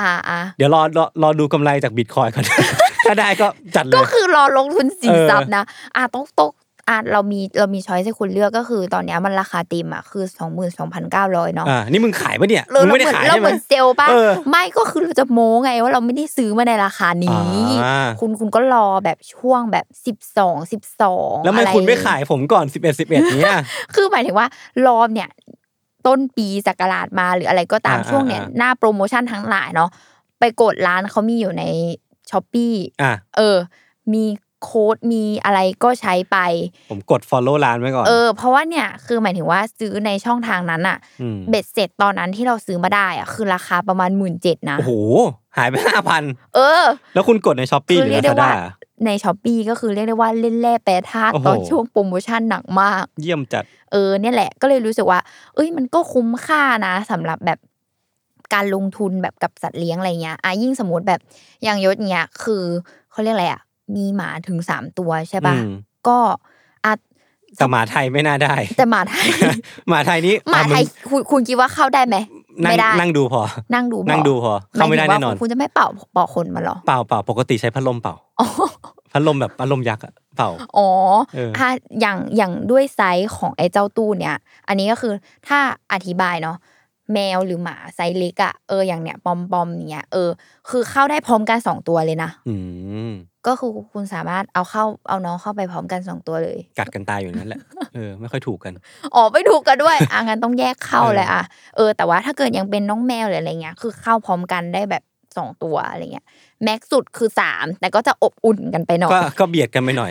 [0.00, 2.44] อ่าอ่าเดี๋ยวรอรอรอดูกำไรจากบิตคอยก่อน
[3.08, 5.64] ถ้าได้ก็จัดเลก็ยคือรอลงทุนสินเออทรัพย์นะ
[5.96, 6.52] อะต้องตก
[6.88, 17.46] อะเรามีเรามีช้อยให้คุณเลือกก็คือ ตอนเนี้ยมันราคาเต็มอะคือสองหมื่นสองพันเก้าร้อยเนาะอ่านี่มึงขายปะเนี่ยเรามึงเราไม่ได้เหมือนขายเราใช่เหไหมมือนเซลล์ป่ะเออไม่ก็คือเราจะโม้ไงว่าเราไม่ได้ซื้อมาในราคานี้
[17.84, 23.56] อ่าคุณคุณก็รอแบบช่วงแบบสิบสองสิบสองแล้วทำไมคุณไม่ขายผมก่อนสิบเอ็ดสิบเอ็ดเนี้ย
[23.94, 24.46] คือหมายถึงว่า
[24.86, 25.28] รอเนี่ย
[26.06, 29.90] ต้นปีสักราชมาหรืออะไรก็ตามอ่าช่วงเนี้ยอ่าหน้าโปรโมชั่นทั้งหลายเนาะ
[30.38, 31.64] ไปกดร้านเขามีอยู่ใน
[32.30, 33.56] ช้อปปี้อะเออ
[34.12, 34.24] มี
[34.62, 36.36] โค้ดมีอะไรก็ใช้ไป
[36.90, 44.92] ผมกด follow ร้านไว้ก่อน เออ เพราะว่าเนี่ยคือหมายถึงว่าซื้อในช่องทางนั้นอะเบ็ดเสร็จตอนนั้นที่เราซื้อมาได้อะคือราคาประมาณหมื่นเจ็ดนะ โอ้โห
[45.56, 46.22] หายไปห้าพัน
[46.54, 46.82] เออ
[47.14, 48.52] แล้วคุณกดในช้อปปี้คืหรือเรียกได้ Lazada ว่า
[49.06, 55.20] ใน Shopee ก็คือเรียกได้ว่าเล่นแร่แปรธาตุโอ้โหตอนช่วงโปรโมชั่นหนักมาก เยี่ยมจัด เออเนี่ยแหละก็เลยรู้สึกว่า
[55.54, 57.58] เอ้ยมันก็คุ้มค่านะสำหรับแบบ
[58.54, 61.20] การลงทุนแบบกับสัตว์เลี้ยงอะไรเงี้ยอะยิ่งสมมติแบบ
[61.62, 62.62] อย่างยศเนี้ยคือ
[63.12, 63.62] เขาเรียกอะไรอะ
[63.96, 65.70] มีหมาถึงสามตัวใช่ป่ะอืม
[66.08, 66.18] ก็
[66.84, 66.92] อะ
[67.56, 69.26] แต่หมาไทยไม่น่าได้ แต่หมาไทย
[69.88, 72.16] หมาไทยนี้หมาไทยอะคุณคุณคิดว่าเข้าได้ไหม
[72.62, 73.42] งนั่งไม่ได้นั่งดูพอ
[73.74, 78.46] นั่งดูนั่งดูพอเข้าไม่ได้หยถึงว่แน่นอนคุณจะไม่เป่าเป่าคนมาหรอเปล่าเปล่าปกติใช้พัดลมเปล่าอ๋อ
[79.12, 80.88] พัดลมแบบพัดลมยักษ์อะเปล่าอ๋อ
[81.34, 81.68] เออถ้า
[82.00, 84.36] อย่างอย่างด้วยไซส์ของไอ้เจ้าตู้เนี่ย
[84.68, 85.12] อันนี้ก็คือ
[85.48, 85.58] ถ้า
[85.92, 86.56] อธิบายเนาะ
[87.12, 90.28] แมวหรือหมาไซส์เล็กอะเอออย่างเนี้ยปอมปอมๆเนี้ยเออ
[90.70, 92.54] คือเข้าได้พร้อมกันสองตัวเลยนะอื
[93.08, 93.12] ม
[93.46, 97.60] ก็คือคุณสามารถเอาเข้าเอาน้องเข้าไปพร้อมกันสองตัวเลย กัดกันตายอยู่นั่นแหละ
[97.94, 98.72] เออไม่ค่อยถูกกัน
[99.14, 101.42] อ๋อไปถูกกันด้วยอะงั้นต้องแยกเข้าเออเลยอะ
[101.76, 105.02] เออแต่ว่าถ้าเกิดยังเป็นน้องแมวหรืออะไรเงี้ยคือเข้าพร้อมกันได้แบบ
[105.36, 106.26] สองตัวอะไรเงี้ย
[106.64, 110.10] แม็กซ์สุดคือสามแต่ก็จะอบอุ่นกันไปหน่อย ก็ก็เบียดกันไปหน่อย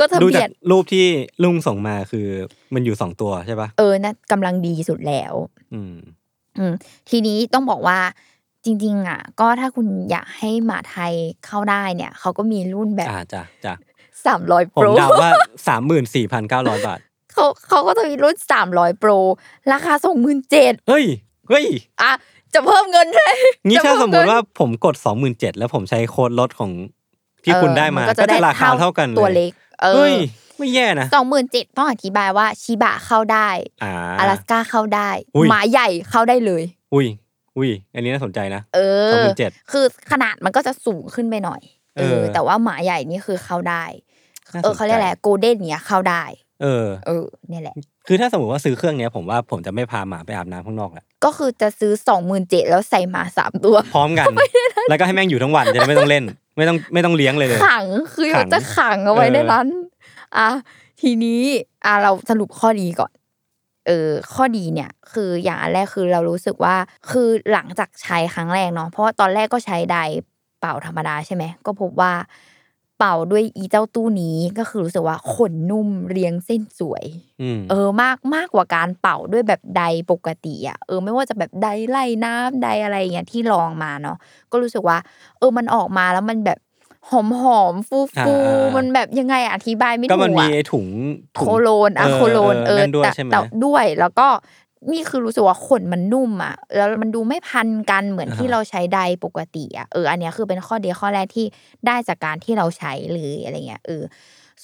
[0.00, 1.06] ก็จะดูเบีจายกดรูปที่
[1.42, 2.26] ลุงส่งมาคือ
[2.74, 5.34] มันอยู่สองตัวใช่ปะเออน่ากำลังดีสุดแล้ว
[5.74, 5.96] อืม
[6.58, 6.72] อืม
[7.10, 7.98] ทีนี้ต้องบอกว่า
[8.66, 11.12] จริงๆอะก็ถ้าคุณอยากให้หมาไทย
[11.46, 13.74] เข้าได้เนี่ยเขาก็มีรุ่นแบบอ่าจ้ะจ้ะ
[14.26, 15.30] สามร้อยผโปมรเดาว่า
[15.68, 16.98] สามหมื่นสี่พันเก้าร้อยบาท
[17.32, 19.10] เขาเขาก็จะมีรุ่นสามร้อยโปร
[19.72, 21.04] ราคาสองหมื่นเจ็ดเฮ้ย
[21.48, 21.66] เฮ้ย
[22.02, 22.12] อะ
[22.54, 26.70] จะเพิ่มเงินเลยงี้จะถ้าเพิ่สมมติเงินว่าผมกดสองหมื่นเจ็ดแล้วผมใช้โค้ดลดของ
[27.44, 29.52] ที่คุณได้มาเออก็จะราคาเท่ากันเลยตัวเล็ก
[29.82, 30.14] เอเฮ้อย
[30.58, 33.48] ไม่แย่นะสองหมื่นเจ็ดต้องอธิบายว่าชิบะเข้าได้
[33.82, 36.62] อ่าอลาสก้าเข้าได้อุ้ยหมาใหญ่เข้าได้เลย
[36.94, 37.06] อุ้ย
[37.56, 38.78] อุ้ยอันนี้น่าสนใจนะเอ
[39.10, 41.60] อ27,000คือขนาดมันก็จะสูงขึ้นไปหน่อย
[41.96, 43.84] เอเอออแต่ว่าหมาใหญ่นี่คือเข้าได้
[44.52, 46.22] น่าสนใจเออเขาเรียกอะไรโกลเด้นเนี้ยเข้าได้
[46.62, 47.74] เออ เออเนี่ยแหละ
[48.06, 54.26] คือถ้าสมมติว่าซื้อเครื่องเนี้ยผมว่าผมจะไม่พาหมาไปอาบน้ำข้างนอกแหละก็คือจะซื้อสองหมื่นเจ็ดแล้วใส่หมาสามตัวพร้อมกัน
[54.88, 56.24] แล้วก็ให้แม่งอยู่ทั้งวันจะได้ไม่ต้องเล่น
[56.56, 59.68] ไม่ต้องไม่ต้องเลี้ยงเลยเลยขังคือขัมันงจะขังเอาไว้เออในนั้น
[60.38, 60.48] อะ
[61.00, 61.42] ทีนี้
[61.84, 63.12] อะเราสรุปข้อดีก่อน
[63.86, 66.74] เออข้อดีเนี่ยคืออย่างอันแรกคือเรารู้สึกว่า
[67.10, 70.18] คือหลังจากใช้ครั้งแรกเนาะเพราะว่าตอนแรกก็ใช้ไดร์
[70.60, 72.12] เป่าธรรมดาใช่ไหมก็พบว่า
[72.98, 77.04] เป่าด้วยอีเจ้าตู้นี้ก็คือรู้สึกว่าขนนุ่มเรียงเส้นสวย
[77.42, 84.16] อืมเออมากมากกว่าการเป่าด้วยแบบใดปกติอะเออไม่ว่าจะแบบใดไล่น้ำใดอะไรอย่างเงี้ยที่ลองมาเนาะ
[84.52, 84.98] ก็รู้สึกว่า
[85.38, 86.58] เออมันออกมาแล้วมันแบบ
[87.10, 90.86] หอมหอมฟูฟูๆมันแบบยังไงอธิบายไม่ก็ถูมันกมีอะไอ้ถุง
[91.36, 94.28] ถุโคงโลนอะเออโคโลนเออนั่นด้วยแต่ใช่ไหมแต่ด้วยแล้วก็
[94.92, 101.46] นี่คือรู้สึกว่าขนมันนุ่มอะ แล้วมันดูไม่พันกันเหมือนอ่าฮะที่เราใช้ใดปกติอะเอออันเนี้ยคือเป็นข้อดีข้อแรกที่
[101.86, 104.02] ได้จากการที่เราใช้เลยอะไรเงี้ยเออ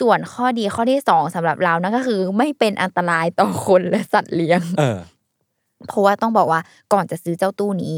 [0.00, 4.60] ส่วนข้อดีข้อที่สองสำหรับเรานั่นก็คือ ไม่เป็นอันตรายต่อคนและสัตว์เลี้ยง
[5.82, 6.60] เออเพราะว่าต้องบอกว่า
[6.92, 7.94] ก่อนจะซื้อเจ้าตู้นี้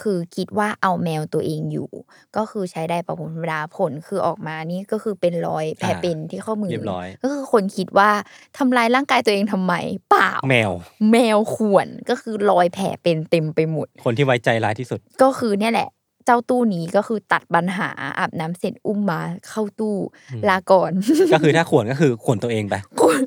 [0.00, 1.90] คือคิดว่าเอาแมวตัวเองอยู่
[2.36, 8.10] ก็คือใช้ได้ประผมธรรมดาผลคือออกมานี่ก็คือเป็นรอยแผลอ่าเป็นที่ข้อมือเรียบร้อยก็คือคนคิดว่า
[8.58, 9.74] ทำลายร่างกายตัวเองทำไม
[10.10, 10.70] เปล่าแมว
[11.12, 15.88] แมวข่วนก็คือรอยแผลเป็นเต็มไปหมด คนที่ไว้ใจร้ายที่สุด ก็คือเนี่ยแหละ
[16.30, 17.88] เจ้าตู้นี้ก็คือตัดปัญหา
[18.18, 19.96] อาบน้ำเสร็จอุ้มมาเข้าตู้
[20.32, 20.90] อืมลาก่อน
[21.32, 23.22] ก็คือถ้าขวนก็คือขวนตัวเองไปคน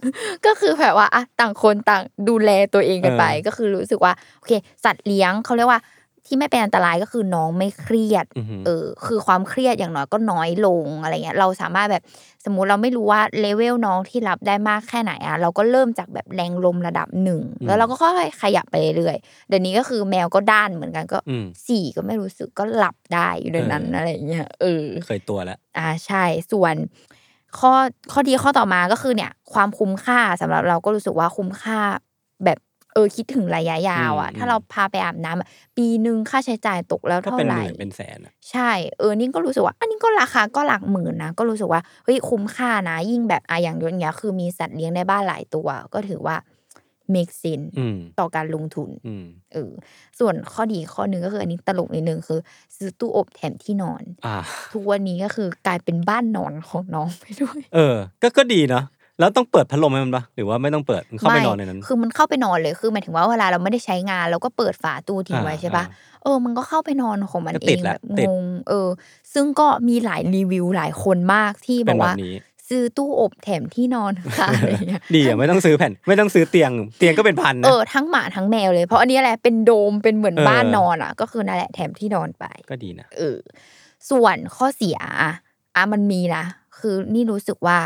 [0.45, 4.51] ก็คือแบบว่าอะต่างคนต่างดูแลตัวเองกันไปเออก็คือรู้สึกว่าโอเค
[4.85, 5.79] สัตว์เลี้ยงเขาเรียกว่า
[6.25, 12.03] ที่ไม่เป็นอันตรายก็คือน้องไม่เครียดอือหือเออ คือความเครียดอย่างน้อยก็น้อยลงอะไรเงี้ย เราสามารถแบบ
[12.45, 26.75] สมมุติเราไม่รู้ว่าเลเวลน้องที่รับได้มากแค่ไหนอะ เราก็เริ่มจากแบบแรงลมระดับหนึ่ง แล้วเราก็ค่อยๆขยับไปเรื่อยๆ เดี๋ยวนี้ก็คือแมวก็ด้านเหมือนกันก็อืมสี่ก็ไม่รู้สึกก็หลับได้อยู่ในนั้นเออออะไรเงี้ย เออ เคยตัวแล้ว อ่าใช่ ส่วน
[27.59, 27.71] ข้อ
[28.11, 31.79] ข้อดีข้อต่อมาก็คือเนี่ย ความคุ้มค่าสำหรับเราก็รู้สึกว่าคุ้มค่า
[32.45, 32.59] แบบ
[32.93, 46.35] เออคิดถึงระยะยาวอะอืมถ้าเราพาไปอาบน้ำอะปีหนึ่งค่าใช้จ่ายตกแล้วก็เท่าเป็นไหหร่มื่นเป็นแสนอะใช่เออนี่ก็รู้สึกว่า อันนี้ก็ราคาก็หลักหมื่นนะก็รู้สึกว่าเฮ้ยคุ้มค่านะ ยิ่งแบบอะอย่างยศเนี้ยคือมีสัตว์เลี้ยงในบ้านหลายตัว ก็ถือว่า
[47.15, 49.71] make sense อืมต่อการลงทุนอืมเออ
[50.19, 52.39] ส่วนข้อดีข้อหนึ่งก็คืออันนี้ตลกนิดนึงคือ
[52.75, 54.37] ซื้อตู้อบแถมที่นอนอ่า
[54.73, 58.83] ทุกวันนี้ก็คือกลายเป็นบ้านนอนของน้องไปด้วย เออ ก็ก็ดีเนาะ
[59.21, 68.87] แล้วต้องเปิดพัดลมให้มันปะหรือว่าไม่ต้องเปิดมันเข้าไปนอนในนั้น คือมันเข้าไปนอนเลยคือหมายถึงว่าเวลาเราไม่ได้ใช้งานเราก็เปิดฝาตู้ทิ้งไว้อ่าใช่ปะอ่าเออ มันก็เข้าไปนอนของมันก็เอติดงละแบบติงดงเออ
[69.33, 72.35] ซึ่งก็มีหลายรีวิวหลายคนมากที่บเป็อนกแบว่าบนี้
[72.69, 83.37] ซื้อตู้อบแถมที่นอนค่ะอะไรเงี้ยดีอะไม่ต้องซื้อแผ่น ไม่ต้องซื้อเตียง เตียงก็เป็นพันเอนะอทั้งหมาทั้งแมวเลยเพราะอันนี้แหละเป็นโดมเป็นเหมือนเออบ้านนอนอะ ก็คือนั่นแหละแถมที่นอนไป ก็ดีนะเออ
[84.09, 85.33] ส่วนข้อเสียอะ
[85.75, 86.43] อะมันมีนะ
[86.79, 87.77] คือนี่รู้สึกว่า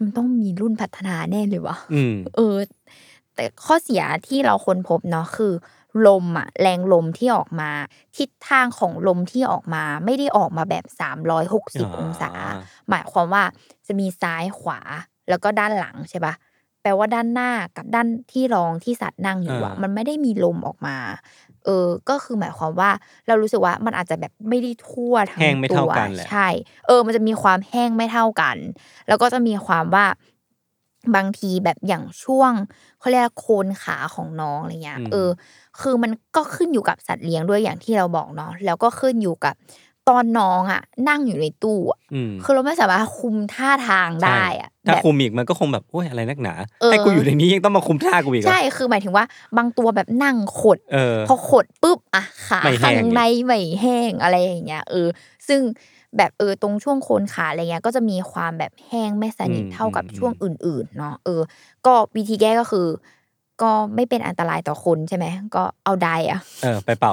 [0.00, 2.56] มันต้องมีรุ่นพัฒนาแน่เลยวะอืมเออ
[3.34, 5.52] แต่ข้อเสียที่เราค้นพบเนาะคือ
[6.06, 7.70] ลมอะแรงลมที่ออกมา
[8.16, 12.32] ทิศทางของลมที่ออกมา ไม่ได้ออกมาแบบ360องศา
[12.88, 13.44] หมายความว่า
[13.86, 14.80] จะมีซ้ายขวา
[15.28, 16.34] แล้วก็ด้านหลังใช่ปะ
[16.86, 20.96] แปลว่าด้านหน้ากับด้านที่รองที่สัตว์นั่งอยู่อะอ่ามัมันไม่ได้มีลมออกมา
[21.64, 22.90] เออ ก็คือหมายความว่า
[23.26, 26.48] เรารู้สึกว่ามันอาจจะแบบไม่ได้ทั่วทั้งแห้งไม่เท่าตัวกันแหละใช่
[26.86, 28.56] เออ มันจะมีความแห้งไม่เท่ากัน
[29.08, 30.06] แล้วก็จะมีความว่า
[31.16, 32.52] บางทีแบบอย่างช่วง
[32.98, 35.28] เขาเรียกว่าโคนขาของน้องอะไรเงี้ยอืมเออ
[35.80, 39.54] คือมันก็ขึ้นอยู่กับสัตว์เลี้ยงด้วยอย่างที่เราบอกเนาะแล้วก็ขึ้นอยู่กับ
[40.08, 49.24] ตอนน้องอะ นั่งอยู่ในตู้อะอืมคือเราไม่สามารถคุมท่าทางได้อะถ้าแบบคุมอีกมันก็คงแบบโอ้ยอะไรนักหนาเออให้กูอยู่ในนี้ยังต้องมาคุมท่ากูอีกเหรอใช่คือหมายถึงว่า
[49.56, 55.08] บางตัวแบบนั่งขดเออพอขดปุ๊บอะขาไม่แห้ข้างงอีกในไม่แห้งอะไรอย่างเงี้ยเออ
[55.48, 55.60] ซึ่ง
[56.16, 61.40] แบบเออตรงช่วงโคนขาอะไรเงี้ยก็จะมีความแบบแห้งไม่สนิทอืมเท่ากับอืมช่วงอื่น ๆ เนาะเออ
[61.86, 62.86] ก็วิธีแก้ก็คือ
[63.62, 67.12] ก็ไม่เป็นอันตรายต่อคนใช่ไหมก็เอาไดอะเออไปเป่า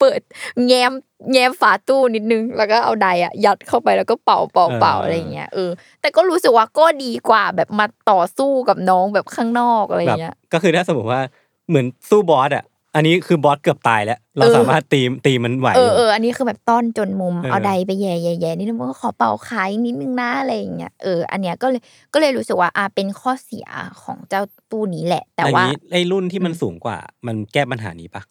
[0.00, 0.20] เปิด
[0.66, 0.92] แง้ม
[1.32, 11.20] แง้มฝาตู้นิดนึง แล้วก็เอาไดอะยัดเข้าไปแล้วก็เป่าเป่าเป่าเออออะไรอย่างเงี้ยเออแต่ก็รู้สึกว่าก็ดีกว่าแบบมาต่อสู้กับน้องแบบข้างนอกอะไรอแบบย่างเงี้ยก็คือถ้าสมมติว่า
[11.68, 12.64] เหมือนสู้บอสอะ
[12.96, 21.82] อันนี้คือบอสเกือบตายแล้ว เราเออสามารถตีตีมันไหวเอออยู่เอออันนี้คือแบบต้อนจนมุมเออเอาใดไปแย่แย่แย่นิดนึงว่าขอเป่าขายนิดนึงนะอะไรอย่างเงี้ยเอออันเนี้ยก็เลย
[22.12, 23.66] ก็เลยรู้สึกว่าอะเป็นข้อเสีย
[24.02, 28.22] ของเจ้าตู้นี้แหละ แต่อย่างว่านี้ไอ้รุ่นที่มันสูงกว่า มันแก้ปัญหานี้ปะ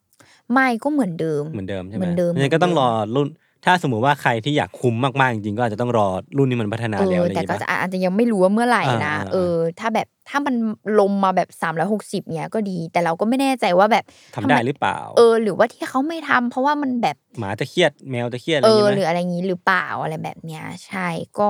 [0.53, 3.27] ไม่ก็เหมือนเดิมเหมือนเดิมใช่ไหมเหมือนเดิมงั้นก็ต้องรอรุ่น
[3.65, 10.55] ถ้าสมมุติว่าใครที่อยากคุ้มมากๆจริงๆก็อาจจะต้องรอรุ่นนี้มันพัฒนาเอแล้วออะไรอแต่ย่างก็งี้จะปะอาจจะยังไม่รู้ว่าเมื่อไหร่นะอ่าอ่าเออ ถ้าแบบถ้ามัน
[10.99, 14.03] ลมมาแบบสามร้อยหกสิบเนี้ยก็ดี แต่เราก็ไม่แน่ใจว่าแบบ
[14.35, 21.07] ทำได้มหรือเปล่า เออ หรือว่าที่เขาไม่ทำเพราะว่ามันแบบหมาจะเครียดแมวจะเครียดอะไรเออย่างองี้หรือไหมอะไรงี้หรือเปล่าอะไรแบบเนี้ยใช่
[21.39, 21.49] ก็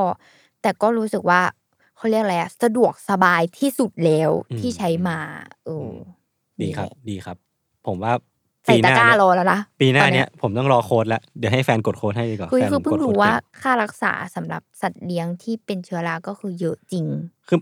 [0.62, 1.42] แต่ก็รู้สึกว่า
[1.98, 5.18] เขาเรียกอะไรอะสะดวกสบายที่สุดแล้วที่ใช้มา
[5.66, 7.38] เอออดีครับนี่แหละดีครับ
[7.88, 8.14] ผมว่า
[8.66, 17.06] ใส่ปีหตะน้ากร้าเนี่ยรอแล้วนะปีหน้าตอเนี้ยผมต้องรอโค้ดแล้วเดี๋ยวให้แฟนกดโค้ดให้ดีกว่าคือแฟนคือเพิ่งกดโค้ดรู้ว่าเก่งค่ารักษาสำหรับสัตว์เลี้ยงที่เป็นเชื้อราก็คือเยอะจริง
[17.48, 17.60] คือ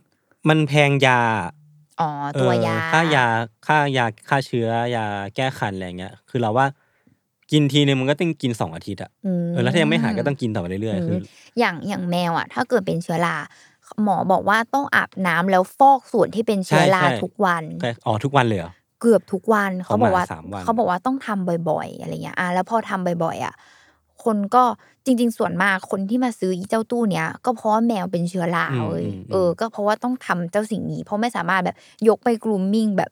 [0.49, 1.19] มันแพงยา
[2.01, 2.09] อ๋อ
[2.41, 3.25] ตัวยาเออค่ายา
[3.67, 6.67] ค่ายาฆ่าเชื้อยาแก้คันอะไรเงี้ย คือเราว่า
[7.51, 9.11] กินทีนึงมันก็ต้องกินสองอาทิตย์อะ
[9.43, 11.21] มเออแล้วถ้ายังไม่หายก็ต้องกินต่อไปเรื่อยๆคือม
[11.59, 13.35] อย่างอย่างแมวอะ ถ้าเกิดเป็นเชื้อรา
[14.03, 18.71] หมอบอกว่าต้องอาบน้ำแล้วฟอกส่วนที่เป็นเชื้อราใช่ใช่ทุกวันแต่อ๋อทุกวันเลยเหรอ
[19.03, 23.53] เกือบทุกวันเขาบอกว่าของหมาสามวันเขาบอกว่าต้องทำบ่อย ๆ อะไรเงี้ยอะแล้วพอทำบ่อย ๆ อะ
[24.23, 24.63] คนก็
[25.05, 31.75] จริง ๆ ส่วนมากคนที่มาซื้ออีเจ้าตู้เนี้ยก็เพราะว่าแมวเป็นเชื้อราอืมเว้ยอืมเออ ก็เพราะว่าต้องทำเจ้าสิ่งนี้ เพราะไม่สามารถแบบ
[32.07, 33.11] ยกไปกรูมมิ่งแบบ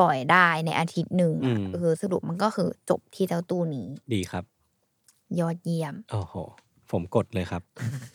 [0.00, 4.44] บ่อย ๆ ได้ในอาทิตย์หนึ่งอะเออสรุปมันก็คือจบที่เจ้าตู้นี้ ดีครับ
[5.38, 6.34] ยอดเยี่ยมโอ้โห
[6.90, 7.62] ผมกดเลยครับ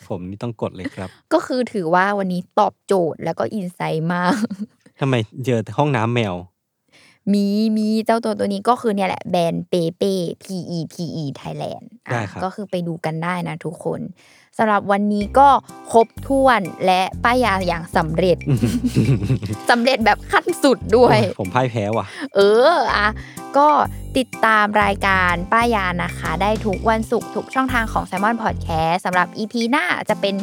[0.08, 4.36] ผมนี่ต้องกดเลยครับ ก็คือถือว่าวันนี้ตอบโจทย์แล้วก็อินไซต์มาก
[5.00, 5.14] ทำไม
[5.44, 6.34] เจอแต่ห้องน้ำแมว
[7.32, 14.00] มีมีเจ้าตัวตัวนี้ก็คือเนี่ยแหละแบรนด์เปเป้ P E P E Thailand อะได้ครับก็คือไปดูกันได้นะทุกคน
[14.58, 15.48] สำหรับวันนี้ก็
[15.92, 18.38] ครบถ้วนและป้ายยาอย่างสำเร็จ
[19.70, 22.06] สำเร็จแบบขั้นสุดด้วย ผมพ่ายแพ้ว่ะ
[22.36, 22.40] เอ
[22.72, 23.08] ออะ
[23.56, 23.68] ก็
[24.16, 30.34] ติดตามรายการป้ายานะคะ ได้ทุกวันศุกร์ทุกช่องทางของ s ซ l m o n Podcast สำหรับ EP หน้าจะเป็น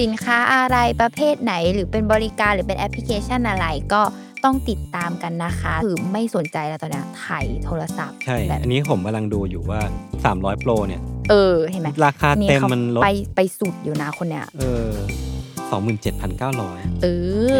[0.00, 4.02] สินค้าอะไรประเภทไหน หรือเป็นบริการหรือเป็นแอปพลิเคชันอะไรก็
[4.44, 9.80] ต้องติดตามกันนะคะ คือไม่สนใจแล้วตอนเนี้ยไถ่ายโทรศัพท์ใช่ แบบอันนี้ผมกำลังดูอยู่ว่า
[10.22, 14.90] 300 Pro เนี่ย เออ เห็นไหมราคาเต็มขามันลด ไปไปสุดอยู่นะคนเนี้ย เออ
[15.70, 17.06] สองหมื่นเจ็ดพันเก้าร้อยเอ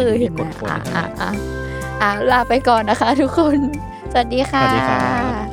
[0.07, 1.31] อเดี๋เห็ยนวไหมมีกดโค้ดอะให้อะอะ
[2.01, 3.57] อะลาไปก่อนนะคะทุกคน
[4.11, 4.97] สวัสดีค่ะ สวัสดีครั
[5.47, 5.50] บ